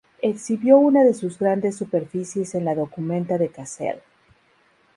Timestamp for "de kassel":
3.37-4.01